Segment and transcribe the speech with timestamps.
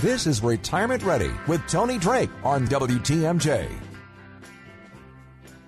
[0.00, 3.68] This is Retirement Ready with Tony Drake on WTMJ.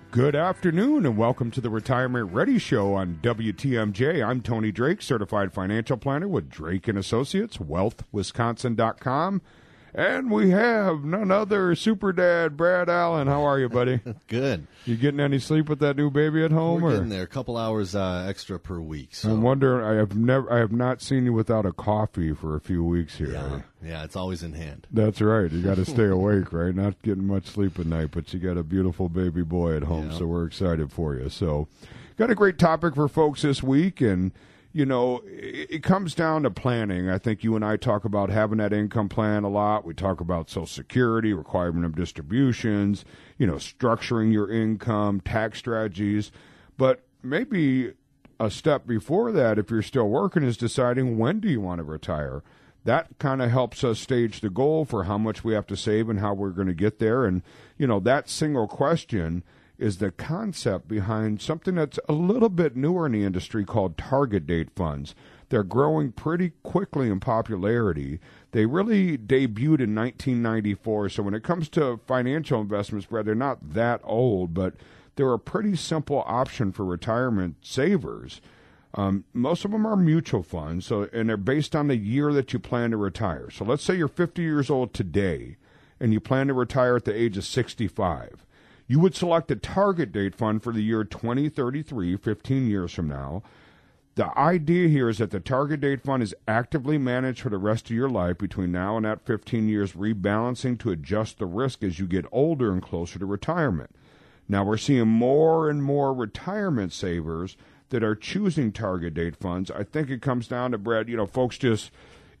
[0.09, 4.25] Good afternoon and welcome to the Retirement Ready Show on WTMJ.
[4.25, 9.41] I'm Tony Drake, certified financial planner with Drake and Associates, wealthwisconsin.com.
[9.93, 13.27] And we have none other super dad Brad Allen.
[13.27, 13.99] How are you, buddy?
[14.27, 14.65] Good.
[14.85, 16.81] You getting any sleep with that new baby at home?
[16.81, 16.93] We're or?
[16.93, 17.23] getting there.
[17.23, 19.13] A couple hours uh, extra per week.
[19.13, 19.29] So.
[19.29, 19.85] I'm wondering.
[19.85, 20.51] I have never.
[20.51, 23.31] I have not seen you without a coffee for a few weeks here.
[23.33, 24.87] Yeah, yeah, it's always in hand.
[24.91, 25.51] That's right.
[25.51, 26.73] You got to stay awake, right?
[26.73, 30.09] Not getting much sleep at night, but you got a beautiful baby boy at home,
[30.11, 30.17] Yeah.
[30.19, 31.27] so we're excited for you.
[31.27, 31.67] So,
[32.17, 34.31] got a great topic for folks this week, and
[34.73, 37.09] you know, it, comes down to planning.
[37.09, 39.83] I think you and I talk about having that income plan a lot.
[39.83, 43.03] We talk about Social Security, requirement of distributions,
[43.37, 46.31] you know, structuring your income, tax strategies,
[46.77, 47.93] but maybe
[48.39, 51.83] a step before that, if you're still working, is deciding when do you want to
[51.83, 52.41] retire.
[52.83, 56.09] That kind of helps us stage the goal for how much we have to save
[56.09, 57.25] and how we're going to get there.
[57.25, 57.43] And,
[57.77, 59.43] you know, that single question
[59.81, 64.45] is the concept behind something that's a little bit newer in the industry called target
[64.45, 65.15] date funds.
[65.49, 68.19] They're growing pretty quickly in popularity.
[68.51, 71.09] They really debuted in 1994.
[71.09, 74.75] So when it comes to financial investments, Brad, they're not that old, but
[75.15, 78.39] they're a pretty simple option for retirement savers.
[78.93, 82.53] Um, most of them are mutual funds, so and they're based on the year that
[82.53, 83.49] you plan to retire.
[83.49, 85.57] So let's say you're 50 years old today,
[85.99, 88.45] and you plan to retire at the age of 65.
[88.91, 93.41] You would select a target date fund for the year 2033, 15 years from now.
[94.15, 97.85] The idea here is that the target date fund is actively managed for the rest
[97.85, 101.99] of your life between now and that 15 years, rebalancing to adjust the risk as
[101.99, 103.95] you get older and closer to retirement.
[104.49, 107.55] Now we're seeing more and more retirement savers
[107.91, 109.71] that are choosing target date funds.
[109.71, 111.91] I think it comes down to Brad, you know, folks just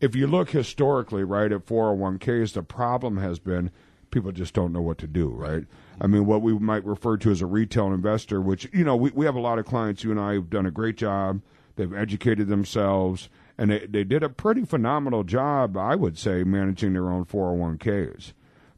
[0.01, 3.71] if you look historically, right, at 401ks, the problem has been
[4.11, 5.63] people just don't know what to do, right?
[6.01, 9.11] I mean, what we might refer to as a retail investor, which, you know, we,
[9.11, 11.41] we have a lot of clients, you and I have done a great job.
[11.75, 16.93] They've educated themselves, and they, they did a pretty phenomenal job, I would say, managing
[16.93, 18.33] their own 401ks.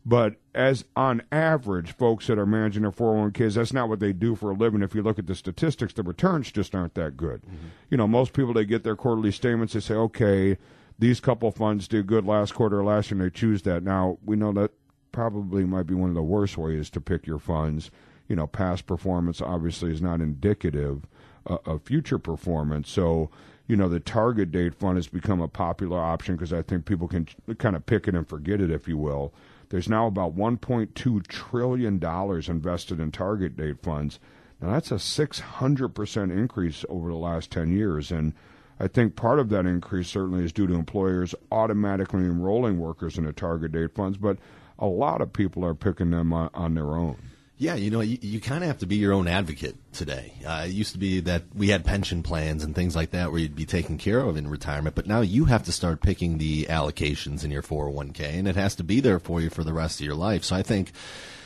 [0.06, 4.36] But as on average, folks that are managing their 401ks, that's not what they do
[4.36, 4.82] for a living.
[4.82, 7.42] If you look at the statistics, the returns just aren't that good.
[7.44, 7.68] Mm-hmm.
[7.90, 10.58] You know, most people, they get their quarterly statements, they say, okay,
[11.00, 13.82] these couple funds did good last quarter or last year, and they choose that.
[13.82, 14.72] Now, we know that
[15.14, 17.90] probably might be one of the worst ways to pick your funds.
[18.28, 21.08] You know, past performance obviously is not indicative
[21.48, 22.90] uh, of future performance.
[22.90, 23.30] So,
[23.68, 27.08] you know, the target date fund has become a popular option because I think people
[27.08, 29.34] can kind of pick it and forget it, if you will.
[29.70, 34.20] There's now about 1.2 trillion dollars invested in target date funds.
[34.62, 38.34] Now that's a 600% increase over the last 10 years and
[38.80, 43.32] I think part of that increase certainly is due to employers automatically enrolling workers into
[43.32, 44.38] target date funds, but
[44.80, 47.18] a lot of people are picking them on, on their own.
[47.58, 50.34] Yeah, you know, you, you kind of have to be your own advocate today.
[50.46, 53.40] Uh, it used to be that we had pension plans and things like that where
[53.40, 56.66] you'd be taken care of in retirement, but now you have to start picking the
[56.66, 60.02] allocations in your 401k, and it has to be there for you for the rest
[60.02, 60.44] of your life.
[60.44, 60.92] So I think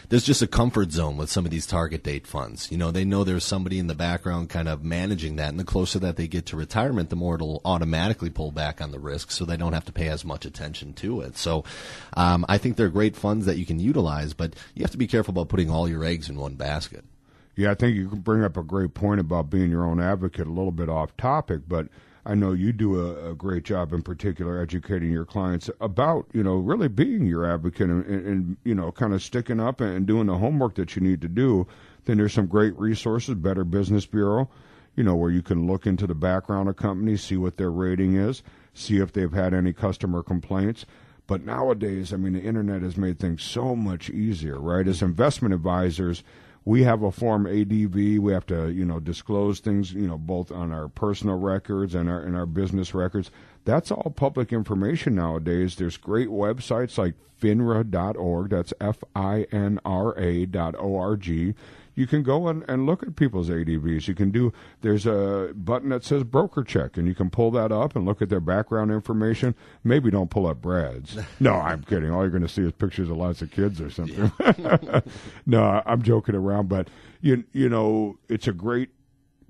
[0.10, 2.72] there's just a comfort zone with some of these target date funds.
[2.72, 5.66] You know, they know there's somebody in the background kind of managing that, and the
[5.66, 9.32] closer that they get to retirement, the more it'll automatically pull back on the risk,
[9.32, 11.38] so they don't have to pay as much attention to it.
[11.38, 11.66] So,
[12.14, 15.08] um, I think they're great funds that you can utilize, but you have to be
[15.08, 17.04] careful about putting all your eggs in one basket.
[17.58, 20.48] Yeah, I think you can bring up a great point about being your own advocate,
[20.48, 21.88] a little bit off topic, but
[22.28, 26.44] I know you do a, a great job in particular educating your clients about, you
[26.44, 30.06] know, really being your advocate and, and, and you know, kind of sticking up and
[30.06, 31.66] doing the homework that you need to do.
[32.04, 34.50] Then there's some great resources, Better Business Bureau,
[34.98, 38.16] you know, where you can look into the background of companies, see what their rating
[38.16, 38.44] is,
[38.74, 40.86] see if they've had any customer complaints.
[41.28, 44.88] But nowadays, I mean, the internet has made things so much easier, right?
[44.88, 46.24] As investment advisors,
[46.68, 47.96] we have a form ADV.
[48.20, 52.10] We have to, you know, disclose things, you know, both on our personal records and
[52.10, 53.32] our and our business records.
[53.64, 55.78] That's all public information nowadays.
[55.78, 58.50] There's great websites like finra.org.
[58.50, 61.56] That's F I N R A dot O R G
[61.98, 64.08] you can go and, and look at people's ADVs.
[64.08, 67.72] You can do, there's a button that says broker check, and you can pull that
[67.72, 69.56] up and look at their background information.
[69.84, 71.18] Maybe don't pull up Brad's.
[71.40, 72.12] no, I'm kidding.
[72.12, 74.32] All you're going to see is pictures of lots of kids or something.
[74.60, 75.00] Yeah.
[75.48, 76.88] no, I'm joking around, but
[77.20, 78.90] you, you know, it's a great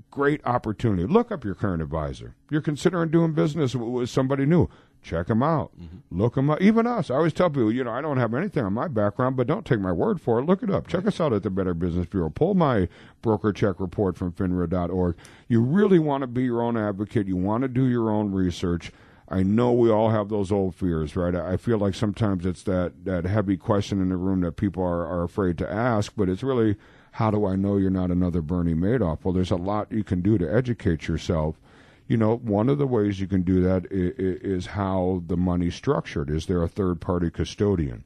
[0.10, 1.04] great opportunity.
[1.04, 2.34] Look up your current advisor.
[2.50, 4.68] You're considering doing business with somebody new
[5.08, 5.72] check them out.
[5.80, 6.20] Mm-hmm.
[6.20, 6.62] Look them up.
[6.62, 7.10] Even us.
[7.10, 9.66] I always tell people, you know, I don't have anything on my background, but don't
[9.66, 10.44] take my word for it.
[10.44, 10.88] Look it up.
[10.88, 12.30] Check us out at the Better Business Bureau.
[12.30, 12.88] Pull my
[13.22, 15.16] broker check report from FINRA.org.
[15.48, 17.28] You really want to be your own advocate.
[17.28, 18.92] You want to do your own research.
[19.30, 21.36] I know we all have those old fears, right?
[21.36, 25.06] I feel like sometimes it's that, that heavy question in the room that people are,
[25.06, 26.78] are afraid to ask, but it's really,
[27.12, 29.20] how do I know you're not another Bernie Madoff?
[29.24, 31.60] Well, there's a lot you can do to educate yourself
[32.08, 35.76] you know, one of the ways you can do that is, is how the money's
[35.76, 36.30] structured.
[36.30, 38.04] Is there a third party custodian?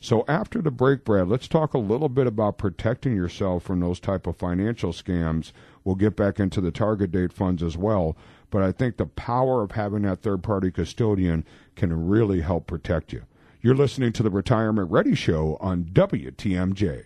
[0.00, 4.00] So after the break, Brad, let's talk a little bit about protecting yourself from those
[4.00, 5.52] type of financial scams.
[5.84, 8.16] We'll get back into the target date funds as well.
[8.50, 11.44] But I think the power of having that third party custodian
[11.76, 13.22] can really help protect you.
[13.60, 17.04] You're listening to the Retirement Ready Show on WTMJ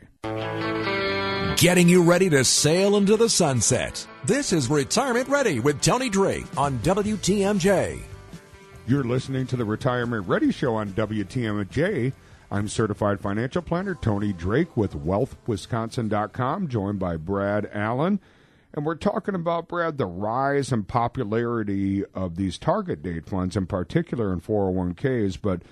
[1.56, 4.06] getting you ready to sail into the sunset.
[4.26, 8.00] This is Retirement Ready with Tony Drake on WTMJ.
[8.88, 12.12] You're listening to the Retirement Ready Show on WTMJ.
[12.50, 18.18] I'm certified financial planner Tony Drake with wealthwisconsin.com, joined by Brad Allen.
[18.74, 23.66] And we're talking about, Brad, the rise and popularity of these target date funds, in
[23.66, 25.38] particular in 401ks.
[25.40, 25.62] But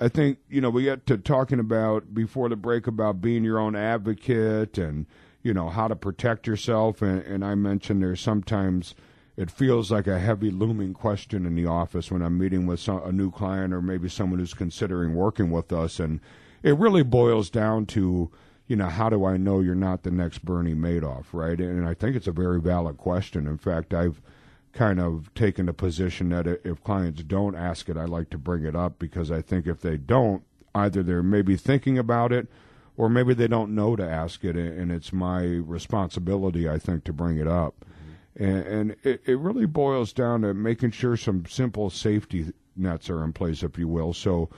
[0.00, 3.60] I think, you know, we get to talking about before the break about being your
[3.60, 5.06] own advocate and
[5.42, 7.02] you know how to protect yourself.
[7.02, 8.94] And, and i mentioned there's sometimes
[9.36, 13.02] it feels like a heavy looming question in the office when i'm meeting with some,
[13.04, 15.98] a new client or maybe someone who's considering working with us.
[15.98, 16.20] And
[16.62, 18.30] it really boils down to
[18.66, 21.58] you know how do i know you're not the next bernie madoff right?
[21.58, 23.46] And i think it's a very valid question.
[23.46, 24.20] In fact i've
[24.72, 28.64] kind of taken a position that if clients don't ask it i like to bring
[28.64, 30.44] it up because i think if they don't
[30.76, 32.46] either they're maybe thinking about it
[33.00, 37.14] or maybe they don't know to ask it, and it's my responsibility, I think, to
[37.14, 37.74] bring it up.
[37.80, 38.44] Mm-hmm.
[38.44, 43.24] And, and it, it really boils down to making sure some simple safety nets are
[43.24, 44.12] in place, if you will.
[44.12, 44.50] So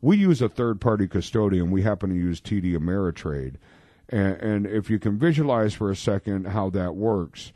[0.00, 1.70] we use a third party custodian.
[1.70, 3.56] We happen to use TD Ameritrade.
[4.08, 7.52] And, and if you can visualize for a second how that works,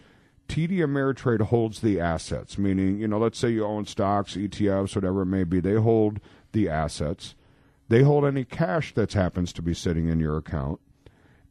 [0.50, 5.22] TD Ameritrade holds the assets, meaning, you know, let's say you own stocks, ETFs, whatever
[5.22, 6.20] it may be, they hold
[6.52, 7.34] the assets.
[7.88, 10.80] They hold any cash that happens to be sitting in your account,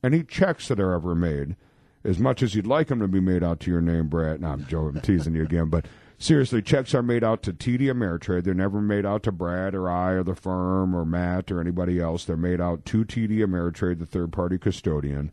[0.03, 1.55] any checks that are ever made,
[2.03, 4.41] as much as you'd like them to be made out to your name, Brad.
[4.41, 5.85] No, I'm joking, I'm teasing you again, but
[6.17, 8.43] seriously, checks are made out to TD Ameritrade.
[8.43, 11.99] They're never made out to Brad or I or the firm or Matt or anybody
[11.99, 12.25] else.
[12.25, 15.31] They're made out to TD Ameritrade, the third party custodian.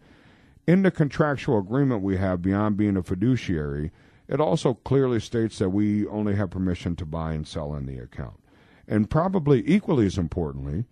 [0.67, 3.91] In the contractual agreement we have, beyond being a fiduciary,
[4.29, 7.99] it also clearly states that we only have permission to buy and sell in the
[7.99, 8.39] account.
[8.91, 10.85] And probably equally as importantly,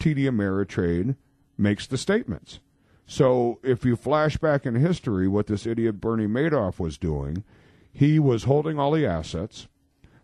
[0.00, 1.14] TD Ameritrade
[1.56, 2.58] makes the statements.
[3.06, 7.44] So if you flash back in history, what this idiot Bernie Madoff was doing,
[7.92, 9.68] he was holding all the assets.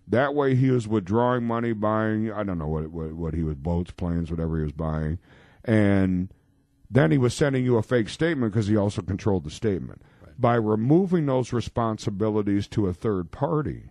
[0.08, 3.54] That way, he was withdrawing money, buying I don't know what what, what he was
[3.54, 5.20] boats, planes, whatever he was buying,
[5.64, 6.34] and
[6.90, 10.02] then he was sending you a fake statement because he also controlled the statement.
[10.20, 10.40] Right.
[10.40, 13.90] By removing those responsibilities to a third party,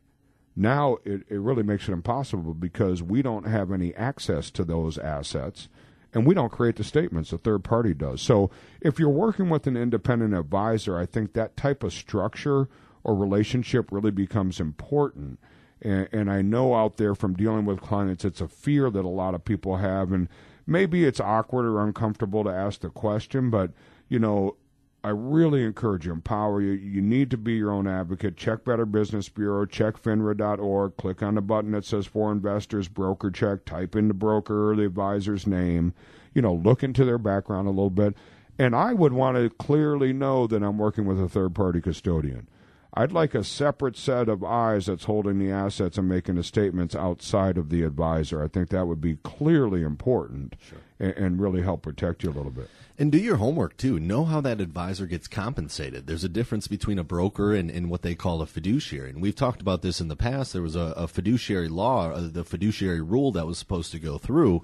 [0.56, 4.98] now it, it really makes it impossible because we don't have any access to those
[4.98, 5.70] assets
[6.14, 8.22] and we don't create the statements, a third party does.
[8.22, 8.50] So
[8.82, 12.68] if you're working with an independent advisor, I think that type of structure
[13.04, 15.40] or relationship really becomes important.
[15.82, 19.10] And, and, I know out there from dealing with clients, it's a fear that a
[19.10, 20.12] lot of people have.
[20.12, 20.28] And
[20.68, 23.72] maybe it's awkward or uncomfortable to ask the question, but,
[24.10, 24.58] you know,
[25.04, 26.72] I really encourage you, empower you.
[26.72, 28.36] You need to be your own advocate.
[28.36, 33.32] Check Better Business Bureau, check FINRA.org, click on the button that says for investors, broker
[33.32, 35.94] check, type in the broker or the advisor's name.
[36.34, 38.16] You know, look into their background a little bit.
[38.58, 42.48] And I would want to clearly know that I'm working with a third party custodian.
[42.94, 46.96] I'd like a separate set of eyes that's holding the assets and making the statements
[46.96, 48.44] outside of the advisor.
[48.44, 50.80] I think that would be clearly important sure.
[51.00, 52.68] and, and really help protect you a little bit.
[52.98, 54.00] And do your homework too.
[54.00, 56.08] Know how that advisor gets compensated.
[56.08, 59.12] There's a difference between a broker and, and what they call a fiduciary.
[59.12, 60.54] And we've talked about this in the past.
[60.54, 64.18] There was a, a fiduciary law, uh, the fiduciary rule that was supposed to go
[64.18, 64.64] through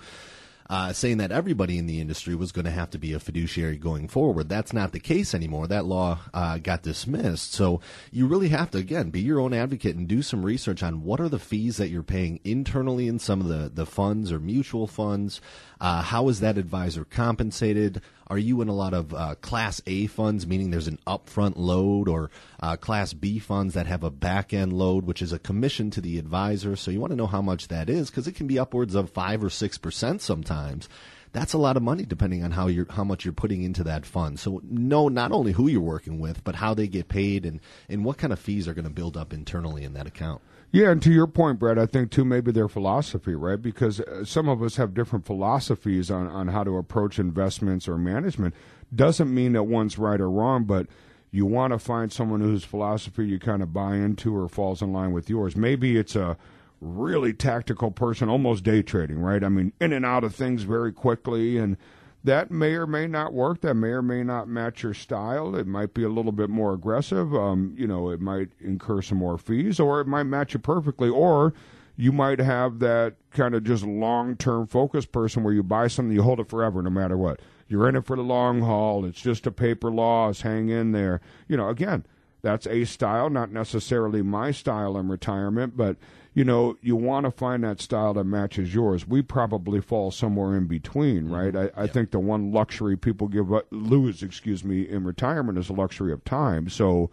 [0.70, 3.78] uh, saying that everybody in the industry was going to have to be a fiduciary
[3.78, 4.50] going forward.
[4.50, 5.68] That's not the case anymore.
[5.68, 7.54] That law uh, got dismissed.
[7.54, 7.82] So
[8.12, 11.20] you really have to, again, be your own advocate and do some research on what
[11.20, 14.88] are the fees that you're paying internally in some of the, the funds or mutual
[14.88, 15.42] funds.
[15.80, 18.02] Uh, how is that advisor compensated?
[18.28, 22.10] Are you in a lot of uh, Class A funds, meaning there's an upfront load,
[22.10, 25.92] or uh, Class B funds that have a back end load, which is a commission
[25.92, 26.76] to the advisor?
[26.76, 29.12] So you want to know how much that is because it can be upwards of
[29.12, 30.90] five or six percent sometimes.
[31.34, 34.06] That's a lot of money depending on how you're how much you're putting into that
[34.06, 34.40] fund.
[34.40, 38.06] So know not only who you're working with, but how they get paid and, and
[38.06, 40.42] what kind of fees are going to build up internally in that account.
[40.72, 43.62] Yeah, and to your point, Brad, I think too maybe their philosophy, right?
[43.62, 47.98] Because uh, some of us have different philosophies on, on how to approach investments or
[47.98, 48.54] management.
[48.94, 50.88] Doesn't mean that one's right or wrong, but
[51.32, 54.92] you want to find someone whose philosophy you kind of buy into or falls in
[54.92, 55.56] line with yours.
[55.56, 56.38] Maybe it's a
[56.82, 59.44] really tactical person, almost day trading, right?
[59.44, 61.78] I mean, in and out of things very quickly and
[62.26, 63.62] that may or may not work.
[63.62, 65.56] That may or may not match your style.
[65.56, 67.34] It might be a little bit more aggressive.
[67.36, 71.08] Um, you know, it might incur some more fees, or it might match you perfectly.
[71.08, 71.54] Or
[71.96, 76.14] you might have that kind of just long term focused person where you buy something,
[76.14, 77.40] you hold it forever, no matter what.
[77.68, 79.06] You're in it for the long haul.
[79.06, 80.42] It's just a paper loss.
[80.42, 81.22] Hang in there.
[81.48, 82.06] You know, again,
[82.42, 85.98] that's a style, not necessarily my style in retirement, but
[86.36, 89.08] you know, you want to find that style that matches yours.
[89.08, 91.34] We probably fall somewhere in between, mm-hmm.
[91.34, 91.56] right?
[91.56, 91.94] I, I yep.
[91.94, 96.12] think the one luxury people give up, lose, excuse me, in retirement is the luxury
[96.12, 96.68] of time.
[96.68, 97.10] So,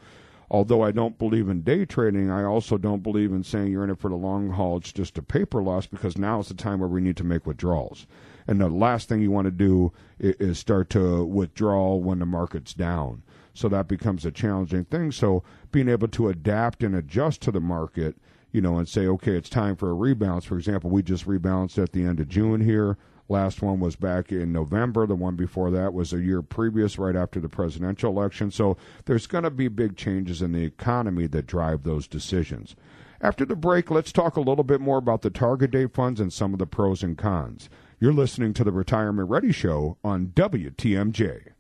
[0.51, 3.91] although I don't believe in day trading, I also don't believe in saying you're in
[3.91, 4.79] it for the long haul.
[4.79, 7.47] It's just a paper loss because now is the time where we need to make
[7.47, 8.09] withdrawals.
[8.49, 12.27] And the last thing you want to do is, is start to withdraw when the
[12.27, 13.23] market's down.
[13.55, 15.13] So that becomes a challenging thing.
[15.13, 18.17] So being able to adapt and adjust to the market–
[18.53, 20.45] you know, and say, okay, it's time for a rebalance.
[20.45, 22.99] For example, we just rebalanced at the end of June here.
[23.29, 25.07] Last one was back in November.
[25.07, 28.51] The one before that was a year previous, right after the presidential election.
[28.51, 32.77] So there's going to be big changes in the economy that drive those decisions.
[33.23, 36.33] After the break, let's talk a little bit more about the target date funds and
[36.33, 37.71] some of the pros and cons.
[38.01, 41.53] You're listening to the Retirement Ready Show on WTMJ.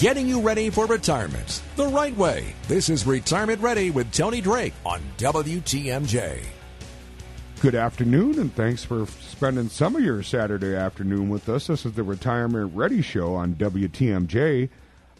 [0.00, 2.52] Getting you ready for retirement the right way.
[2.66, 6.44] This is Retirement Ready with Tony Drake on WTMJ.
[7.60, 11.68] Good afternoon, and thanks for spending some of your Saturday afternoon with us.
[11.68, 14.68] This is the Retirement Ready Show on WTMJ.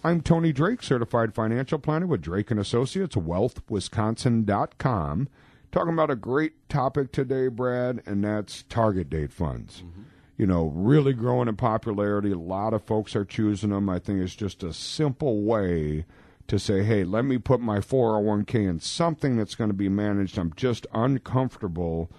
[0.03, 5.29] I'm Tony Drake, certified financial planner with Drake and Associates, wealthwisconsin.com.
[5.71, 9.85] Talking about a great topic today, Brad, and that's target date funds.
[9.87, 10.03] Mm-hmm
[10.37, 12.33] you know, really growing in popularity.
[12.33, 13.89] A lot of folks are choosing them.
[13.89, 16.05] I think it's just a simple way
[16.47, 20.37] to say, hey, let me put my 401k in something that's going to be managed.
[20.37, 22.11] I'm just uncomfortable,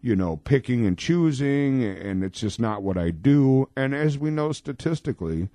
[0.00, 3.68] you know, picking and choosing, and it's just not what I do.
[3.76, 5.48] And as we know statistically,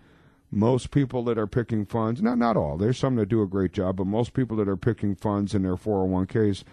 [0.51, 3.73] most people that are picking funds, not not all, there's some that do a great
[3.73, 6.63] job, but most people that are picking funds in their 401ks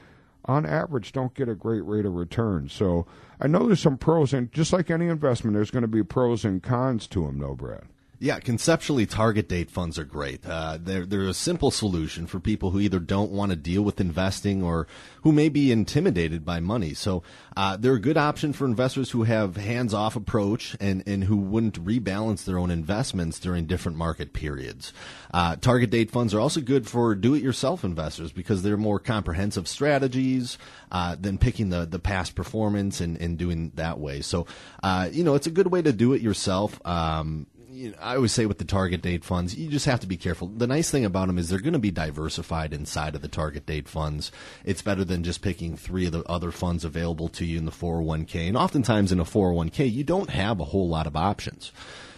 [0.50, 2.68] on average don't get a great rate of return.
[2.68, 3.06] So
[3.40, 6.44] I know there's some pros, and just like any investment, there's going to be pros
[6.44, 7.84] and cons to them, though, Brad.
[8.22, 10.44] Yeah, conceptually, target date funds are great.
[10.44, 13.98] Uh, they're they're a simple solution for people who either don't want to deal with
[13.98, 14.86] investing or
[15.22, 16.92] who may be intimidated by money.
[16.92, 17.22] So
[17.56, 21.38] uh, they're a good option for investors who have hands off approach and and who
[21.38, 24.92] wouldn't rebalance their own investments during different market periods.
[25.32, 28.98] Uh, target date funds are also good for do it yourself investors because they're more
[28.98, 30.58] comprehensive strategies
[30.92, 34.20] uh, than picking the the past performance and and doing that way.
[34.20, 34.46] So
[34.82, 36.78] uh, you know it's a good way to do it yourself.
[36.86, 37.46] Um,
[37.80, 40.18] you know, I always say with the target date funds, you just have to be
[40.18, 40.48] careful.
[40.48, 43.64] The nice thing about them is they're going to be diversified inside of the target
[43.64, 44.30] date funds.
[44.64, 47.72] It's better than just picking three of the other funds available to you in the
[47.72, 48.48] 401k.
[48.48, 51.72] And oftentimes in a 401k, you don't have a whole lot of options.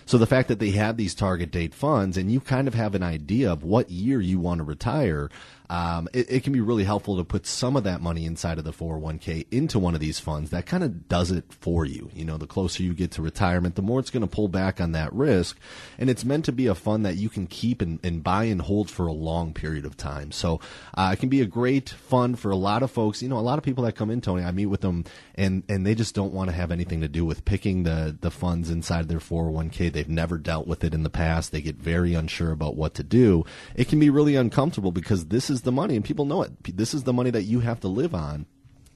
[0.05, 2.97] So the fact that they have these target date funds and you kind of have
[2.97, 5.31] an idea of what year you want to retire,
[5.73, 8.65] um, it, it, can be really helpful to put some of that money inside of
[8.65, 12.11] the 401k into one of these funds that kind of does it for you.
[12.15, 14.83] You know, the closer you get to retirement, the more it's going to pull back
[14.83, 15.59] on that risk.
[15.97, 18.61] And it's meant to be a fund that you can keep and, and buy and
[18.61, 20.31] hold for a long period of time.
[20.31, 20.61] So
[20.93, 23.23] uh, it can be a great fund for a lot of folks.
[23.23, 25.63] You know, a lot of people that come in, Tony, I meet with them and,
[25.71, 28.69] and they just don't want to have anything to do with picking the, the funds
[28.69, 29.91] inside their 401k.
[29.91, 31.51] They've never dealt with it in the past.
[31.51, 33.47] They get very unsure about what to do.
[33.75, 36.77] It can be really uncomfortable because this is the money and people know it.
[36.77, 38.47] This is the money that you have to live on.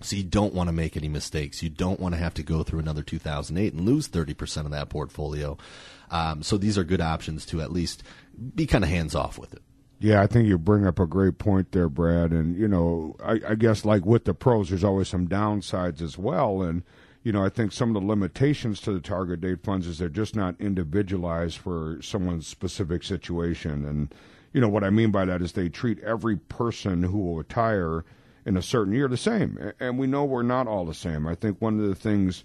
[0.03, 1.63] So you don't want to make any mistakes.
[1.63, 4.91] You don't want to have to go through another 2008 and lose 30% of that
[4.91, 5.57] portfolio.
[6.11, 8.03] Um, so these are good options to at least
[8.55, 9.63] be kind of hands off with it.
[9.99, 12.31] Yeah, I think you bring up a great point there, Brad.
[12.31, 16.19] And you know, I, I guess like with the pros, there's always some downsides as
[16.19, 16.61] well.
[16.61, 16.83] And
[17.23, 20.09] you know, I think some of the limitations to the target date funds is they're
[20.09, 23.87] just not individualized for someone's specific situation.
[23.87, 24.15] And
[24.57, 28.07] you know what I mean by that is they treat every person who will retire
[28.47, 29.73] in a certain year the same.
[29.79, 31.27] And we know we're not all the same.
[31.27, 32.43] I think one of the things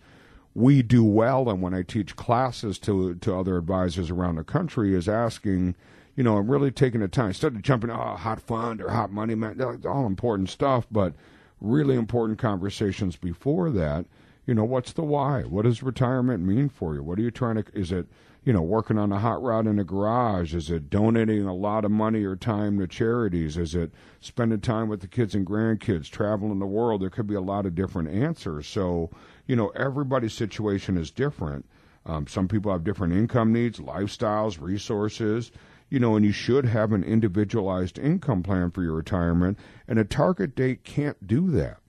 [0.53, 4.93] we do well, and when I teach classes to to other advisors around the country,
[4.93, 5.75] is asking
[6.17, 9.13] you know, I'm really taking the time instead of jumping, oh, hot fund or hot
[9.13, 11.13] money, man, all important stuff, but
[11.61, 14.05] really important conversations before that.
[14.45, 15.43] You know, what's the why?
[15.43, 17.03] What does retirement mean for you?
[17.03, 17.65] What are you trying to?
[17.73, 18.07] Is it
[18.43, 20.53] you know working on a hot rod in a garage?
[20.53, 23.57] Is it donating a lot of money or time to charities?
[23.57, 27.01] Is it spending time with the kids and grandkids, traveling the world?
[27.01, 28.67] There could be a lot of different answers.
[28.67, 29.09] So
[29.47, 31.65] you know, everybody's situation is different.
[32.05, 35.51] Um, some people have different income needs, lifestyles, resources
[35.91, 40.05] you know, and you should have an individualized income plan for your retirement, and a
[40.05, 41.80] target date can't do that.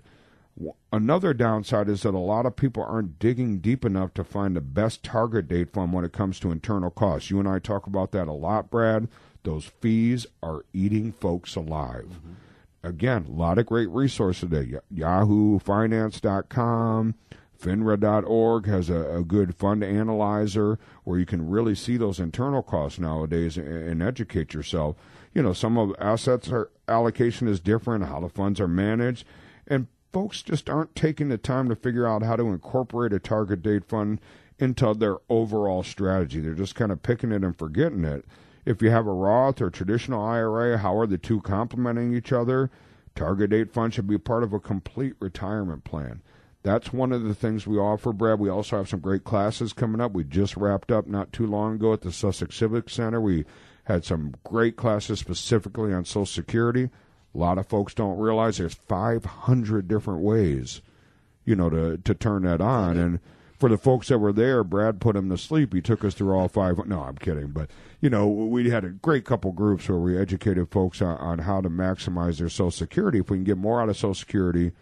[0.93, 4.61] Another downside is that a lot of people aren't digging deep enough to find the
[4.61, 7.31] best target date fund when it comes to internal costs.
[7.31, 9.09] You and I talk about that a lot, Brad.
[9.43, 12.09] Those fees are eating folks alive.
[12.11, 12.33] Mm-hmm.
[12.85, 14.75] Again, a lot of great resources today.
[14.95, 17.15] YahooFinance.com,
[17.61, 22.99] FINRA.org has a, a, good fund analyzer where you can really see those internal costs
[22.99, 24.97] nowadays and, and educate yourself.
[25.33, 29.25] You know, some of assets are, allocation is different, how the funds are managed,
[29.67, 33.63] and folks just aren't taking the time to figure out how to incorporate a target
[33.63, 34.21] date fund
[34.59, 36.41] into their overall strategy.
[36.41, 38.25] They're just kind of picking it and forgetting it.
[38.65, 42.71] If you have a Roth or traditional IRA, how are the two complementing each other?
[43.15, 46.23] Target date fund should be part of a complete retirement plan.
[46.63, 48.39] That's one of the things we offer, Brad.
[48.39, 50.13] We also have some great classes coming up.
[50.13, 53.21] We just wrapped up not too long ago at the Sussex Civic Center.
[53.21, 53.45] We
[53.85, 56.91] had some great classes specifically on Social Security.
[57.35, 60.83] A lot of folks don't realize there's 500 different ways,
[61.45, 62.99] you know, to to turn that on.
[62.99, 63.21] And
[63.59, 65.73] for the folks that were there, Brad put them to sleep.
[65.73, 66.85] He took us through all five.
[66.87, 67.71] No, I'm kidding, but
[68.01, 71.61] you know, we had a great couple groups where we educated folks on, on how
[71.61, 73.21] to maximize their Social Security.
[73.21, 74.73] If we can get more out of Social Security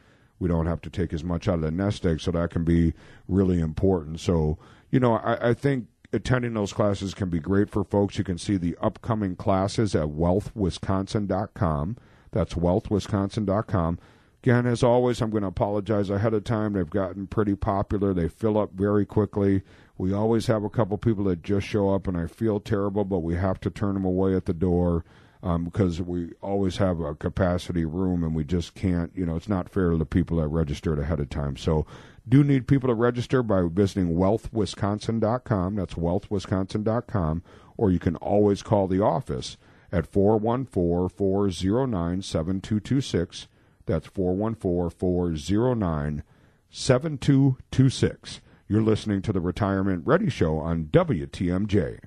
[0.41, 2.65] we don't have to take as much out of the nest egg, so that can
[2.65, 2.95] be
[3.29, 4.19] really important.
[4.19, 4.59] So,
[4.91, 8.19] you know, I, I think attending those classes can be great for folks.
[8.19, 11.97] You can see the upcoming classes at wealthwisconsin.com.
[12.33, 13.99] That's wealthwisconsin.com.
[14.43, 16.73] Again, as always, I'm going to apologize ahead of time.
[16.73, 18.15] They've gotten pretty popular.
[18.15, 19.63] They fill up very quickly.
[19.99, 23.19] We always have a couple people that just show up, and I feel terrible, but
[23.19, 25.05] we have to turn them away at the door
[25.43, 29.49] um, because we always have a capacity room and we just can't, you know, it's
[29.49, 31.57] not fair to the people that registered ahead of time.
[31.57, 31.87] So
[32.29, 35.77] do need people to register by visiting wealthwisconsin.com.
[35.77, 37.43] That's wealthwisconsin.com.
[37.77, 39.57] Or you can always call the office
[39.93, 43.49] at 414 409 7226.
[43.87, 46.23] That's 414 409
[46.71, 48.41] 7226.
[48.69, 51.99] You're listening to the Retirement Ready Show on WTMJ.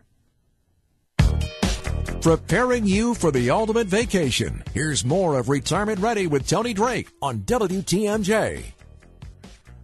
[2.22, 4.64] Preparing you for the ultimate vacation.
[4.74, 8.64] Here's more of Retirement Ready with Tony Drake on WTMJ.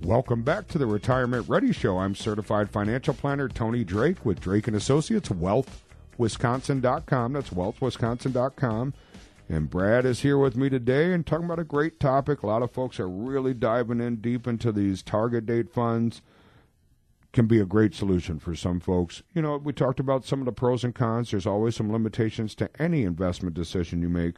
[0.03, 1.97] Welcome back to the Retirement Ready Show.
[1.97, 5.29] I'm certified financial planner Tony Drake with Drake and Associates,
[6.19, 7.34] wealthwisconsin.com.
[7.34, 8.93] That's wealthwisconsin.com.
[9.51, 12.43] And Brad is here with me today and talking about a great topic.
[12.43, 16.21] A lot of folks are really diving in deep into these target date funds
[17.32, 19.21] can be a great solution for some folks.
[19.34, 21.32] You know, we talked about some of the pros and cons.
[21.32, 24.36] There's always some limitations to any investment decision you make,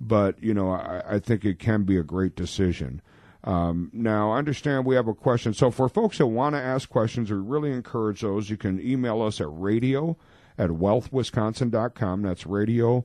[0.00, 3.00] but you know, I, I think it can be a great decision.
[3.44, 5.54] Um, now, I understand we have a question.
[5.54, 8.50] So, for folks that want to ask questions, we really encourage those.
[8.50, 10.16] You can email us at radio
[10.58, 12.22] at wealthwisconsin.com.
[12.22, 13.04] That's radio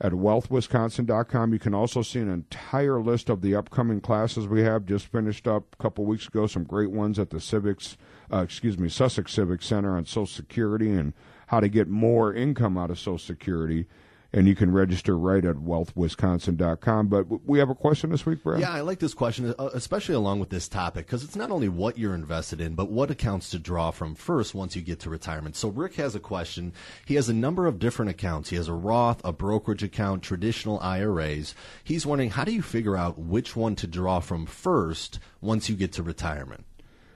[0.00, 1.52] at wealthwisconsin.com.
[1.52, 4.86] You can also see an entire list of the upcoming classes we have.
[4.86, 7.96] Just finished up a couple weeks ago, some great ones at the Civics
[8.32, 11.14] uh, excuse me, Sussex Civic Center on Social Security and
[11.48, 13.86] how to get more income out of Social Security.
[14.32, 17.08] And you can register right at wealthwisconsin.com.
[17.08, 18.60] But we have a question this week, Brad.
[18.60, 21.68] Yeah, I like this question, uh, especially along with this topic, because it's not only
[21.68, 25.10] what you're invested in, but what accounts to draw from first once you get to
[25.10, 25.56] retirement.
[25.56, 26.74] So Rick has a question.
[27.06, 28.50] He has a number of different accounts.
[28.50, 31.54] He has a Roth, a brokerage account, traditional IRAs.
[31.82, 35.76] He's wondering how do you figure out which one to draw from first once you
[35.76, 36.64] get to retirement?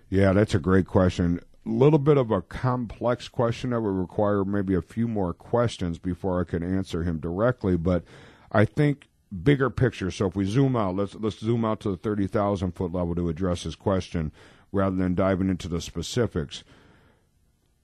[0.09, 4.75] Yeah, that's a great question little bit of a complex question that would require maybe
[4.75, 7.77] a few more questions before I could answer him directly.
[7.77, 8.05] But
[8.51, 9.09] I think
[9.42, 10.11] bigger picture.
[10.11, 13.14] So if we zoom out, let's let's zoom out to the thirty thousand foot level
[13.14, 14.33] to address his question,
[14.72, 16.64] rather than diving into the specifics.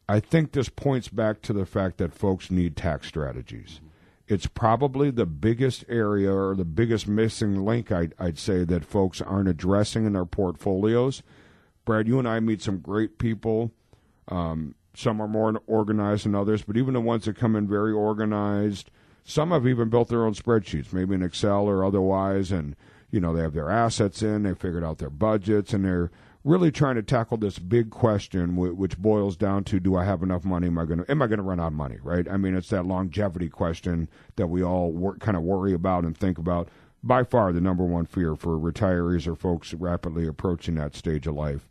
[0.09, 3.81] I think this points back to the fact that folks need tax strategies.
[4.27, 9.21] It's probably the biggest area or the biggest missing link I'd, I'd say that folks
[9.21, 11.23] aren't addressing in their portfolios
[11.88, 13.72] Brad, you and I meet some great people.
[14.29, 17.92] Um, some are more organized than others, but even the ones that come in very
[17.92, 18.90] organized,
[19.24, 22.77] some have even built their own spreadsheets, maybe in Excel or otherwise, and
[23.11, 26.11] you know they have their assets in, they figured out their budgets, and they're
[26.44, 30.44] really trying to tackle this big question, which boils down to: Do I have enough
[30.44, 30.66] money?
[30.66, 31.96] Am I going to am I going to run out of money?
[32.03, 32.29] Right?
[32.29, 36.37] I mean, it's that longevity question that we all kind of worry about and think
[36.37, 36.68] about.
[37.03, 41.35] By far, the number one fear for retirees or folks rapidly approaching that stage of
[41.35, 41.66] life.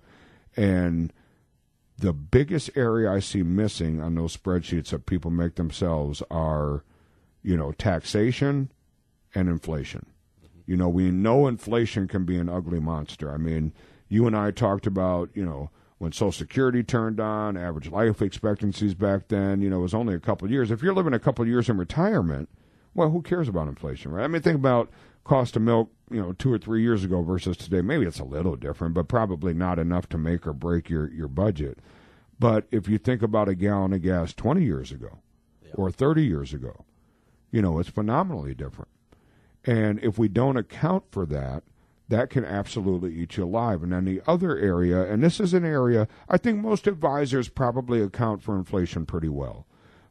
[0.58, 1.14] And
[1.98, 6.84] the biggest area I see missing on those spreadsheets that people make themselves are,
[7.44, 8.72] you know, taxation
[9.34, 10.08] and inflation.
[10.66, 13.32] You know, we know inflation can be an ugly monster.
[13.32, 13.72] I mean,
[14.10, 18.94] you and I talked about, you know, when Social Security turned on, average life expectancies
[18.94, 20.70] back then, you know, it was only a couple years.
[20.70, 22.50] If you're living a couple years in retirement,
[22.94, 24.24] well, who cares about inflation, right?
[24.24, 24.90] I mean, think about
[25.28, 27.82] cost of milk, you know, two or three years ago versus today.
[27.82, 31.28] Maybe it's a little different, but probably not enough to make or break your, your
[31.28, 31.80] budget.
[32.40, 35.20] But if you think about a gallon of gas 20 years ago
[35.62, 35.72] yeah.
[35.74, 36.86] or 30 years ago,
[37.52, 38.90] you know, it's phenomenally different.
[39.66, 41.64] And if we don't account for that,
[42.10, 43.84] that can absolutely eat you alive.
[43.84, 48.02] And then the other area, and this is an area I think most advisors probably
[48.02, 49.66] account for inflation pretty well.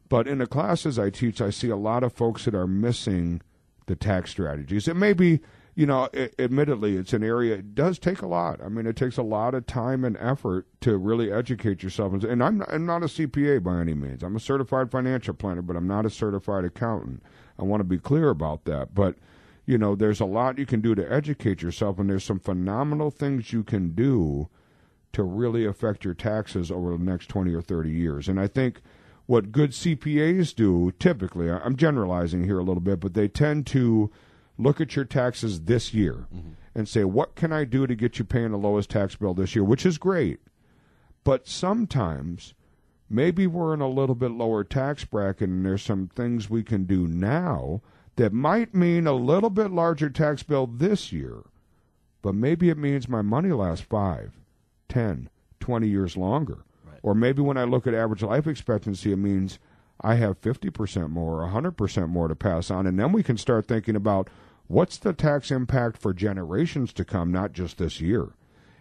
[0.09, 3.41] But in the classes I teach, I see a lot of folks that are missing
[3.87, 4.87] the tax strategies.
[4.87, 5.39] It may be,
[5.75, 8.61] you know, it, admittedly, it's an area, it does take a lot.
[8.63, 12.23] I mean, it takes a lot of time and effort to really educate yourself.
[12.23, 14.23] And I'm not, I'm not a CPA by any means.
[14.23, 17.23] I'm a certified financial planner, but I'm not a certified accountant.
[17.57, 18.93] I want to be clear about that.
[18.93, 19.15] But,
[19.65, 23.09] you know, there's a lot you can do to educate yourself, and there's some phenomenal
[23.09, 24.49] things you can do
[25.13, 28.27] to really affect your taxes over the next 20 or 30 years.
[28.27, 28.81] And I think–
[29.27, 34.09] what good CPAs do typically, I'm generalizing here a little bit, but they tend to
[34.57, 36.51] look at your taxes this year mm-hmm.
[36.73, 39.53] and say, what can I do to get you paying the lowest tax bill this
[39.53, 40.39] year, which is great.
[41.23, 42.53] But sometimes
[43.09, 46.85] maybe we're in a little bit lower tax bracket and there's some things we can
[46.85, 47.81] do now
[48.15, 51.43] that might mean a little bit larger tax bill this year,
[52.21, 54.31] but maybe it means my money lasts five,
[54.87, 56.63] ten, twenty years longer.
[57.07, 59.59] Or maybe when I look at average life expectancy, it means
[60.01, 62.85] I have 50% more, 100% more to pass on.
[62.85, 64.29] And then we can start thinking about
[64.67, 68.33] what's the tax impact for generations to come, not just this year.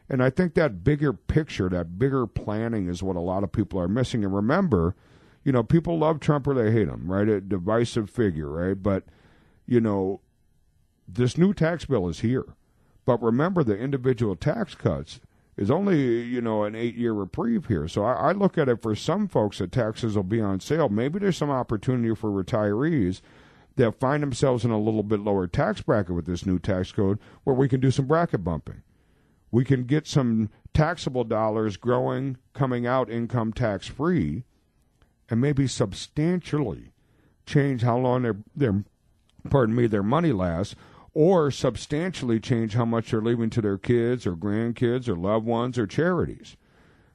[0.08, 3.78] And I think that bigger picture, that bigger planning is what a lot of people
[3.78, 4.24] are missing.
[4.24, 4.96] And remember,
[5.44, 7.28] you know, people love Trump or they hate him, right?
[7.28, 8.82] A divisive figure, right?
[8.82, 9.04] But,
[9.66, 10.20] you know,
[11.06, 12.56] this new tax bill is here.
[13.04, 15.20] But remember the individual tax cuts
[15.56, 17.88] is only you know an eight year reprieve here.
[17.88, 20.88] So I, I, look at it for some folks that taxes will be on sale.
[20.88, 23.20] Maybe there's some opportunity for retirees
[23.76, 27.18] that find themselves in a little bit lower tax bracket with this new tax code,
[27.44, 28.82] where we can do some bracket bumping.
[29.50, 34.44] We can get some taxable dollars growing, coming out income tax free,
[35.30, 36.92] and maybe substantially
[37.46, 38.84] change how long their their
[39.48, 40.74] pardon me their money lasts
[41.16, 45.78] or substantially change how much they're leaving to their kids or grandkids or loved ones
[45.78, 46.58] or charities.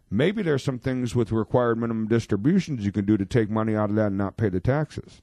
[0.10, 3.92] Maybe there's some things with required minimum distributions you can do to take money out
[3.92, 5.22] of that and not pay the taxes.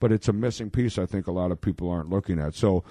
[0.00, 2.56] But it's a missing piece I think a lot of people aren't looking at.
[2.56, 2.82] So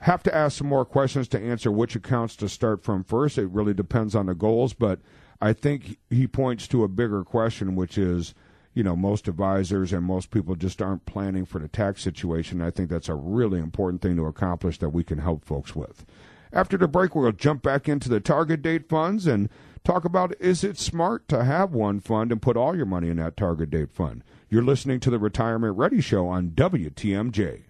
[0.00, 3.38] have to ask some more questions to answer which accounts to start from first.
[3.38, 4.98] It really depends on the goals, but
[5.40, 8.34] I think he points to a bigger question which is
[8.74, 12.60] you know most advisors and most people just aren't planning for the tax situation.
[12.60, 16.04] I think that's a really important thing to accomplish that we can help folks with.
[16.52, 19.48] After the break, we'll jump back into the target date funds and
[19.84, 23.16] talk about is it smart to have one fund and put all your money in
[23.18, 24.24] that target date fund.
[24.48, 27.62] You're listening to the Retirement Ready Show on WTMJ.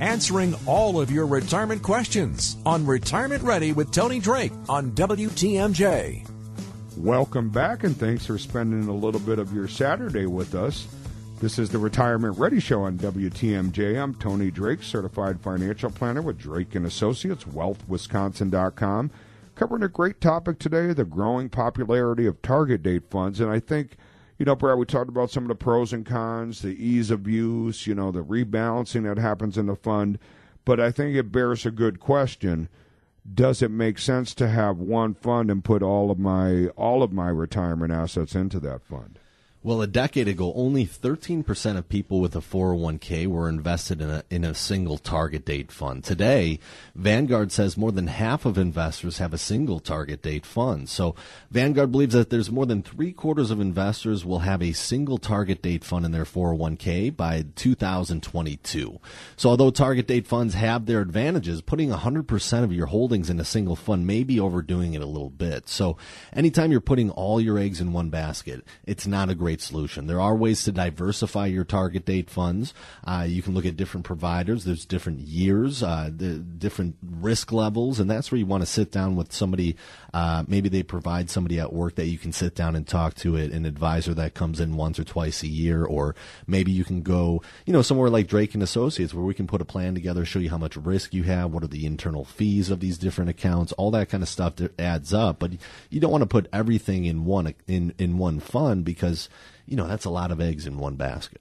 [0.00, 6.29] Answering all of your retirement questions on Retirement Ready with Tony Drake on WTMJ.
[7.00, 10.86] Welcome back, and thanks for spending a little bit of your Saturday with us.
[11.40, 13.98] This is the Retirement Ready Show on WTMJ.
[13.98, 19.10] I'm Tony Drake, certified financial planner with Drake and Associates, wealthwisconsin.com.
[19.54, 23.40] Covering a great topic today, the growing popularity of target date funds.
[23.40, 23.96] And I think,
[24.36, 27.26] you know, Brad, we talked about some of the pros and cons, the ease of
[27.26, 30.18] use, you know, the rebalancing that happens in the fund.
[30.66, 32.68] But I think it bears a good question.
[33.32, 37.12] Does it make sense to have one fund and put all of my all of
[37.12, 39.18] my retirement assets into that fund?
[39.62, 44.24] Well, a decade ago, only 13% of people with a 401k were invested in a,
[44.30, 46.02] in a single target date fund.
[46.02, 46.60] Today,
[46.94, 50.88] Vanguard says more than half of investors have a single target date fund.
[50.88, 51.14] So,
[51.50, 55.60] Vanguard believes that there's more than three quarters of investors will have a single target
[55.60, 58.98] date fund in their 401k by 2022.
[59.36, 63.44] So, although target date funds have their advantages, putting 100% of your holdings in a
[63.44, 65.68] single fund may be overdoing it a little bit.
[65.68, 65.98] So,
[66.32, 70.06] anytime you're putting all your eggs in one basket, it's not a great great solution.
[70.06, 72.72] There are ways to diversify your target date funds.
[73.04, 74.62] Uh, you can look at different providers.
[74.64, 78.92] There's different years, uh, the different risk levels, and that's where you want to sit
[78.92, 79.74] down with somebody.
[80.14, 83.34] Uh, maybe they provide somebody at work that you can sit down and talk to
[83.34, 86.14] it, an advisor that comes in once or twice a year, or
[86.46, 89.60] maybe you can go, you know, somewhere like Drake and Associates where we can put
[89.60, 92.70] a plan together, show you how much risk you have, what are the internal fees
[92.70, 95.40] of these different accounts, all that kind of stuff that adds up.
[95.40, 95.52] But
[95.88, 99.28] you don't want to put everything in one in in one fund because
[99.70, 101.40] you know, that's a lot of eggs in one basket.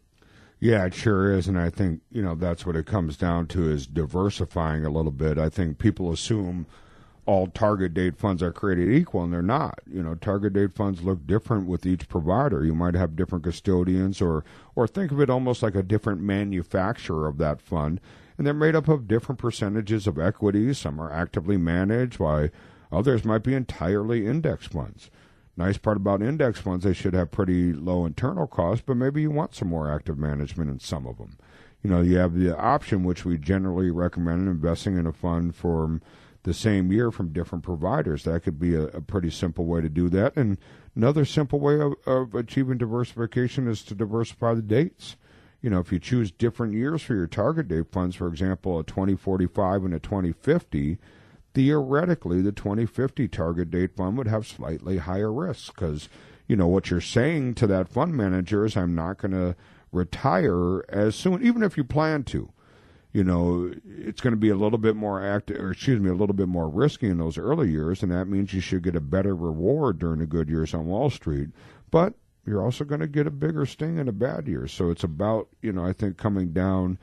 [0.59, 3.69] Yeah, it sure is, and I think you know that's what it comes down to
[3.69, 5.37] is diversifying a little bit.
[5.37, 6.67] I think people assume
[7.25, 9.79] all target date funds are created equal, and they're not.
[9.91, 12.63] You know, target date funds look different with each provider.
[12.63, 14.43] You might have different custodians, or
[14.75, 17.99] or think of it almost like a different manufacturer of that fund,
[18.37, 20.77] and they're made up of different percentages of equities.
[20.77, 22.49] Some are actively managed, while
[22.91, 25.09] others might be entirely index funds.
[25.59, 29.29] Nice part about index funds, they should have pretty low internal costs, but maybe you
[29.29, 31.37] want some more active management in some of them.
[31.83, 35.99] You know, you have the option, which we generally recommend investing in a fund for
[36.43, 38.23] the same year from different providers.
[38.23, 40.37] That could be a, a pretty simple way to do that.
[40.37, 40.57] And
[40.95, 45.17] another simple way of, of achieving diversification is to diversify the dates.
[45.61, 48.85] You know, if you choose different years for your target date funds, for example, a
[48.85, 50.99] 2045 and a 2050,
[51.53, 56.09] theoretically, the 2050 target date fund would have slightly higher risks because,
[56.47, 59.55] you know, what you're saying to that fund manager is, I'm not going to
[59.91, 62.51] retire as soon, even if you plan to.
[63.11, 66.15] You know, it's going to be a little bit more active, or excuse me, a
[66.15, 69.01] little bit more risky in those early years, and that means you should get a
[69.01, 71.49] better reward during the good years on Wall Street.
[71.89, 72.13] But
[72.45, 75.49] you're also going to get a bigger sting in a bad year So it's about,
[75.61, 76.97] you know, I think coming down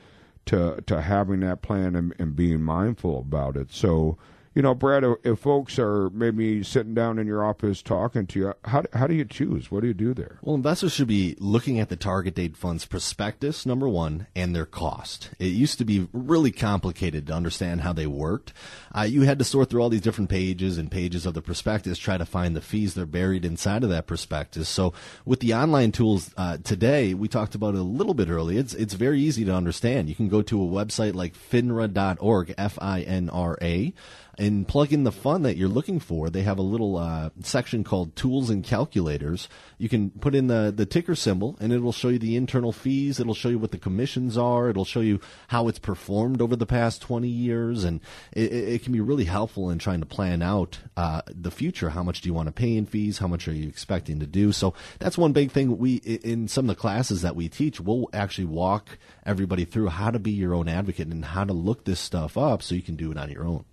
[0.47, 3.73] to to having that plan and, and being mindful about it.
[3.73, 4.17] So,
[4.57, 8.55] you know, Brad, if folks are maybe sitting down in your office talking to you,
[8.65, 9.71] how, how do you choose?
[9.71, 10.39] What do you do there?
[10.41, 14.65] Well, investors should be looking at the target date fund's prospectus, number one, and their
[14.65, 15.29] cost.
[15.39, 18.55] It used to be really complicated to understand how they worked.
[18.97, 21.99] Uh, you had to sort through all these different pages and pages of the prospectus,
[21.99, 24.71] try to find the fees that are buried inside of that prospectus.
[24.71, 24.95] So
[25.27, 28.59] with the online tools uh, today, we talked about it a little bit earlier.
[28.59, 30.09] It's, it's very easy to understand.
[30.09, 33.93] You can go to a website like finra.org, F-I-N-R-A,
[34.39, 36.29] and plug in the fund that you're looking for.
[36.29, 39.49] They have a little uh, section called Tools and Calculators.
[39.79, 42.73] You can put in the, the ticker symbol, and it will show you the internal
[42.73, 43.19] fees.
[43.19, 44.69] It'll show you what the commissions are.
[44.69, 48.01] It'll show you how it's performed over the past 20 years, and
[48.33, 51.91] it, it can be really helpful in trying to plan out uh, the future.
[51.91, 53.19] How much do you want to pay in fees?
[53.19, 54.53] How much are you expecting to do?
[54.53, 55.79] So that's one big thing.
[55.79, 60.11] We in some of the classes that we teach, we'll actually walk everybody through how
[60.11, 62.97] to be your own advocate and how to look this stuff up so you can
[62.97, 63.65] do it on your own.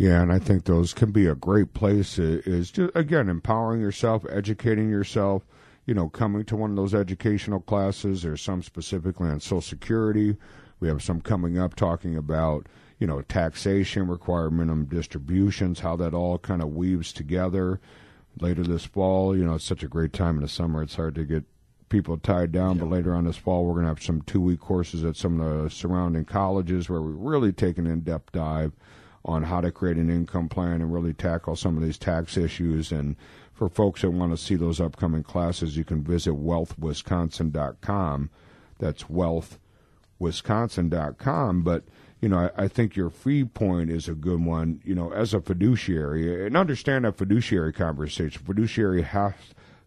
[0.00, 2.18] Yeah, and I think those can be a great place.
[2.18, 5.42] Is just again empowering yourself, educating yourself.
[5.84, 8.22] You know, coming to one of those educational classes.
[8.22, 10.38] There's some specifically on Social Security.
[10.78, 12.66] We have some coming up talking about
[12.98, 17.78] you know taxation, required minimum distributions, how that all kind of weaves together.
[18.40, 20.82] Later this fall, you know, it's such a great time in the summer.
[20.82, 21.44] It's hard to get
[21.90, 22.78] people tied down.
[22.78, 25.38] But later on this fall, we're going to have some two week courses at some
[25.38, 28.72] of the surrounding colleges where we really take an in depth dive
[29.24, 32.92] on how to create an income plan and really tackle some of these tax issues.
[32.92, 33.16] And
[33.52, 38.30] for folks that want to see those upcoming classes, you can visit wealthwisconsin.com.
[38.78, 41.62] That's wealthwisconsin.com.
[41.62, 41.84] But
[42.20, 44.80] you know, I, I, think your fee point is a good one.
[44.84, 48.42] You know, as a fiduciary, and understand that fiduciary conversation.
[48.44, 49.32] Fiduciary has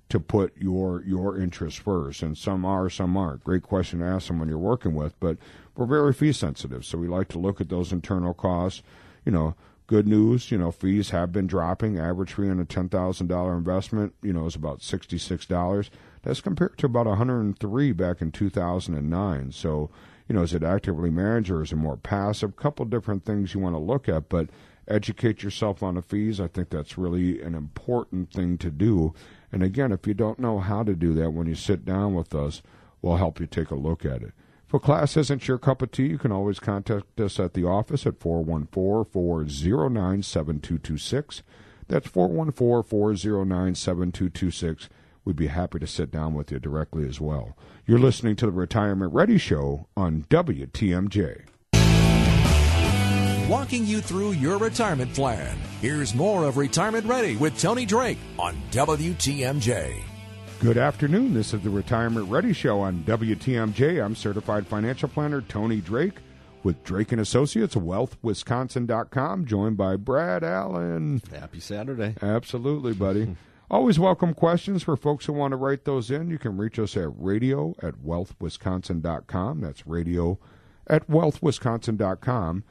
[0.10, 3.43] to put your your interests first, and some are, some aren't.
[3.43, 5.38] Great question to ask someone you're working with, but
[5.76, 8.82] we're very fee sensitive, so we like to look at those internal costs
[9.25, 9.55] you know,
[9.88, 11.99] good news, you know, fees have been dropping.
[11.99, 15.89] Average fee on a $10,000 investment, you know, is about $66.
[16.23, 19.51] That's compared to about 103 back in 2009.
[19.51, 19.89] So,
[20.27, 22.55] you know, is it actively managed or is it more passive?
[22.55, 24.49] couple different things you want to look at, but
[24.88, 26.39] educate yourself on the fees.
[26.39, 29.13] I think that's really an important thing to do.
[29.51, 32.33] And again, if you don't know how to do that when you sit down with
[32.33, 32.62] us,
[33.01, 34.33] we'll help you take a look at it.
[34.73, 37.63] If a class isn't your cup of tea, you can always contact us at the
[37.63, 41.43] office at 414 409 7226.
[41.88, 44.89] That's 414 409 7226.
[45.23, 47.55] We'd be happy to sit down with you directly as well.
[47.86, 51.43] You're listening to the Retirement Ready Show on WTMJ.
[53.47, 55.55] Walking you through your retirement plan.
[55.81, 60.12] Here's more of Retirement Ready with Tony Drake on WTMJ.
[60.63, 61.34] Good afternoon.
[61.34, 64.02] This is the Retirement Ready Show on WTMJ.
[64.02, 66.19] I'm certified financial planner Tony Drake
[66.63, 71.21] with Drake and Associates, wealthwisconsin.com, joined by Brad Allen.
[71.30, 72.15] Happy Saturday.
[72.21, 73.36] Absolutely, buddy.
[73.69, 76.30] Always welcome questions for folks who want to write those in.
[76.30, 79.60] You can reach us at radio at wealthwisconsin.com.
[79.60, 80.39] That's radio
[80.88, 82.63] at wealthwisconsin.com.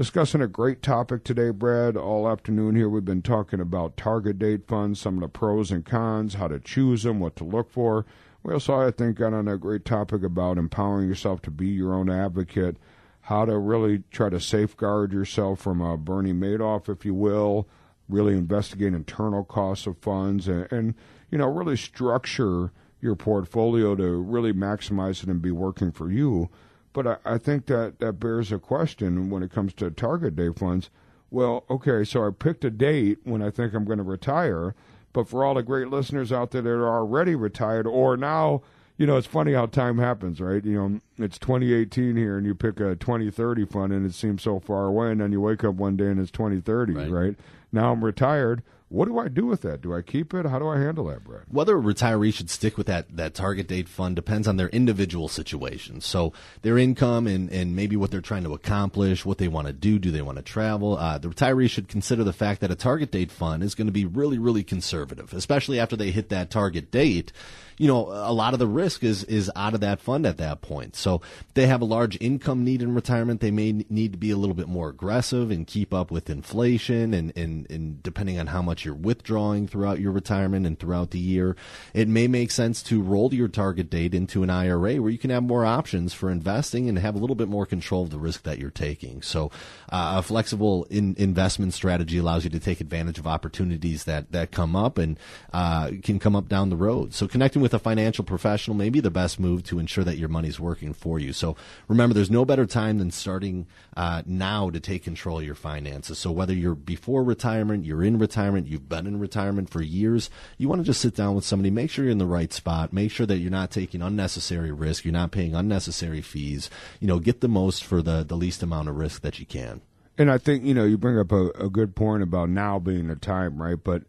[0.00, 1.94] Discussing a great topic today, Brad.
[1.94, 5.84] All afternoon here, we've been talking about target date funds, some of the pros and
[5.84, 8.06] cons, how to choose them, what to look for.
[8.42, 11.92] We also, I think, got on a great topic about empowering yourself to be your
[11.92, 12.78] own advocate,
[13.20, 17.68] how to really try to safeguard yourself from a Bernie Madoff, if you will,
[18.08, 20.94] really investigate internal costs of funds, and, and
[21.30, 26.48] you know, really structure your portfolio to really maximize it and be working for you.
[26.92, 30.58] But I, I think that that bears a question when it comes to target date
[30.58, 30.90] funds.
[31.30, 34.74] Well, okay, so I picked a date when I think I'm going to retire,
[35.12, 38.62] but for all the great listeners out there that are already retired or now,
[38.96, 40.64] you know, it's funny how time happens, right?
[40.64, 44.58] You know, it's 2018 here and you pick a 2030 fund and it seems so
[44.58, 47.10] far away and then you wake up one day and it's 2030, right?
[47.10, 47.36] right?
[47.72, 49.80] Now I'm retired what do I do with that?
[49.80, 50.44] Do I keep it?
[50.44, 51.42] How do I handle that, Brad?
[51.48, 55.28] Whether a retiree should stick with that, that target date fund depends on their individual
[55.28, 56.00] situation.
[56.00, 59.72] So their income and, and maybe what they're trying to accomplish, what they want to
[59.72, 60.98] do, do they want to travel?
[60.98, 63.92] Uh, the retiree should consider the fact that a target date fund is going to
[63.92, 67.32] be really, really conservative, especially after they hit that target date
[67.80, 70.60] you know, a lot of the risk is is out of that fund at that
[70.60, 70.94] point.
[70.94, 71.22] So
[71.54, 73.40] they have a large income need in retirement.
[73.40, 77.14] They may need to be a little bit more aggressive and keep up with inflation
[77.14, 81.18] and, and, and depending on how much you're withdrawing throughout your retirement and throughout the
[81.18, 81.56] year,
[81.94, 85.30] it may make sense to roll your target date into an IRA where you can
[85.30, 88.42] have more options for investing and have a little bit more control of the risk
[88.42, 89.22] that you're taking.
[89.22, 89.46] So
[89.88, 94.50] uh, a flexible in, investment strategy allows you to take advantage of opportunities that, that
[94.50, 95.18] come up and
[95.54, 97.14] uh, can come up down the road.
[97.14, 100.18] So connecting with with a financial professional may be the best move to ensure that
[100.18, 101.32] your money's working for you.
[101.32, 101.54] So
[101.86, 106.18] remember, there's no better time than starting uh, now to take control of your finances.
[106.18, 110.68] So whether you're before retirement, you're in retirement, you've been in retirement for years, you
[110.68, 113.12] want to just sit down with somebody, make sure you're in the right spot, make
[113.12, 116.70] sure that you're not taking unnecessary risk, you're not paying unnecessary fees.
[116.98, 119.80] You know, get the most for the, the least amount of risk that you can.
[120.18, 123.06] And I think, you know, you bring up a, a good point about now being
[123.06, 123.78] the time, right?
[123.82, 124.02] But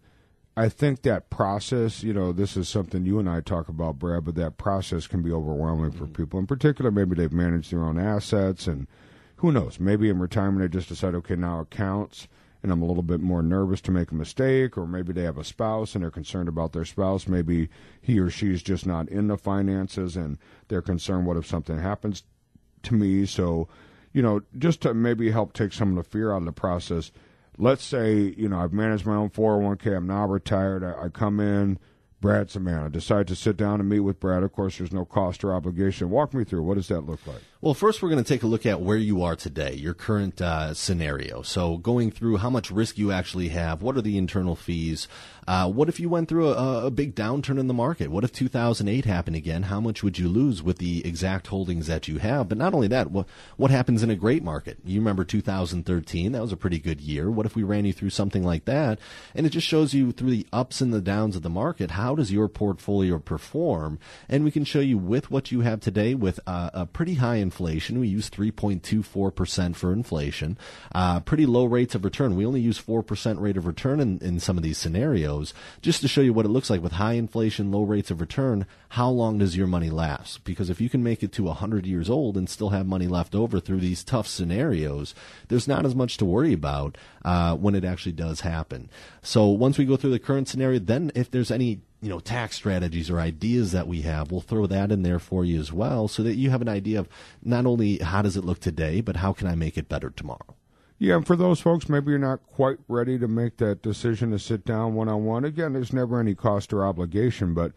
[0.56, 4.26] I think that process, you know, this is something you and I talk about, Brad,
[4.26, 6.14] but that process can be overwhelming for mm-hmm.
[6.14, 6.40] people.
[6.40, 8.88] In particular, maybe they've managed their own assets, and
[9.38, 9.80] who knows?
[9.80, 12.28] Maybe in retirement they just decide, okay, now it counts,
[12.62, 15.38] and I'm a little bit more nervous to make a mistake, or maybe they have
[15.38, 17.28] a spouse and they're concerned about their spouse.
[17.28, 17.70] Maybe
[18.02, 20.38] he or she's just not in the finances, and
[20.68, 22.24] they're concerned, what if something happens
[22.84, 23.26] to me?
[23.26, 23.70] So,
[24.12, 27.12] you know, just to maybe help take some of the fear out of the process
[27.58, 31.40] let's say, you know, I've managed my own 401k, I'm now retired, I, I come
[31.40, 31.80] in,
[32.22, 32.92] Brad's the man.
[32.92, 34.44] Decide to sit down and meet with Brad.
[34.44, 36.12] Of course, there's no cost or obligation.
[36.12, 36.62] Walk me through.
[36.62, 37.42] What does that look like?
[37.62, 40.42] Well, first, we're going to take a look at where you are today, your current
[40.42, 41.42] uh, scenario.
[41.42, 45.08] So, going through how much risk you actually have, what are the internal fees?
[45.48, 48.10] Uh, what if you went through a, a, big downturn in the market?
[48.10, 49.64] What if 2008 happened again?
[49.64, 52.48] How much would you lose with the exact holdings that you have?
[52.48, 54.78] But not only that, what, what happens in a great market?
[54.86, 57.30] You remember 2013, that was a pretty good year.
[57.30, 59.00] What if we ran you through something like that?
[59.34, 62.11] And it just shows you through the ups and the downs of the market, how
[62.16, 64.00] does your portfolio perform?
[64.30, 67.36] And we can show you with what you have today with uh, a pretty high
[67.36, 68.00] inflation.
[68.00, 70.58] We use 3.24% for inflation.
[70.94, 72.36] Uh, pretty low rates of return.
[72.36, 76.08] We only use 4% rate of return in, in some of these scenarios just to
[76.08, 78.66] show you what it looks like with high inflation, low rates of return.
[78.90, 80.44] How long does your money last?
[80.44, 83.36] Because if you can make it to 100 years old and still have money left
[83.36, 85.16] over through these tough scenarios,
[85.48, 88.90] there's not as much to worry about uh, when it actually does happen.
[89.22, 92.56] So once we go through the current scenario, then if there's any you know tax
[92.56, 96.08] strategies or ideas that we have we'll throw that in there for you as well
[96.08, 97.08] so that you have an idea of
[97.44, 100.56] not only how does it look today but how can i make it better tomorrow
[100.98, 104.40] yeah and for those folks maybe you're not quite ready to make that decision to
[104.40, 107.72] sit down one on one again there's never any cost or obligation but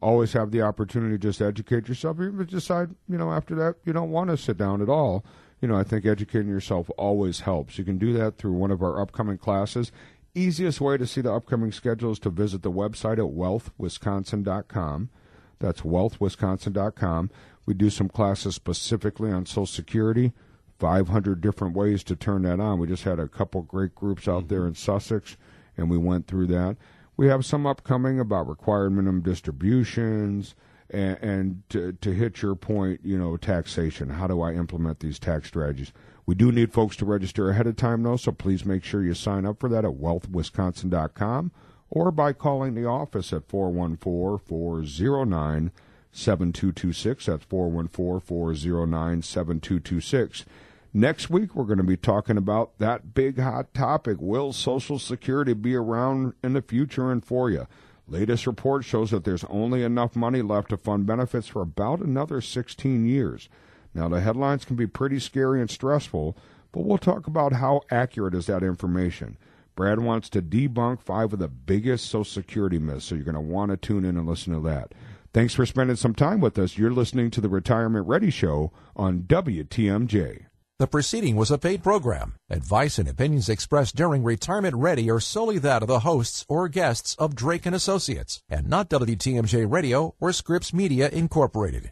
[0.00, 2.16] always have the opportunity to just educate yourself.
[2.20, 5.24] Even decide, you know, after that you don't want to sit down at all,
[5.60, 7.78] you know, I think educating yourself always helps.
[7.78, 9.92] You can do that through one of our upcoming classes.
[10.34, 15.10] Easiest way to see the upcoming schedule is to visit the website at wealthwisconsin.com.
[15.58, 17.30] That's wealthwisconsin.com.
[17.66, 20.32] We do some classes specifically on Social Security,
[20.78, 22.78] 500 different ways to turn that on.
[22.78, 24.68] We just had a couple great groups out there mm-hmm.
[24.68, 25.36] in Sussex,
[25.76, 26.76] and we went through that.
[27.16, 30.54] We have some upcoming about required minimum distributions,
[30.90, 34.10] and, and to, to hit your point, you know, taxation.
[34.10, 35.92] How do I implement these tax strategies?
[36.26, 39.14] We do need folks to register ahead of time, though, so please make sure you
[39.14, 41.52] sign up for that at wealthwisconsin.com
[41.88, 45.72] or by calling the office at 414 409
[46.12, 47.26] 7226.
[47.26, 50.44] That's 414 409 7226.
[50.92, 55.52] Next week, we're going to be talking about that big hot topic Will Social Security
[55.52, 57.66] be around in the future and for you?
[58.10, 62.40] Latest report shows that there's only enough money left to fund benefits for about another
[62.40, 63.48] 16 years.
[63.94, 66.36] Now, the headlines can be pretty scary and stressful,
[66.72, 69.38] but we'll talk about how accurate is that information.
[69.76, 73.40] Brad wants to debunk five of the biggest Social Security myths, so you're going to
[73.40, 74.92] want to tune in and listen to that.
[75.32, 76.76] Thanks for spending some time with us.
[76.76, 80.46] You're listening to the Retirement Ready Show on WTMJ.
[80.80, 82.36] The proceeding was a paid program.
[82.48, 87.14] Advice and opinions expressed during Retirement Ready are solely that of the hosts or guests
[87.18, 91.88] of Drake and Associates, and not WTMJ Radio or Scripps Media Incorporated.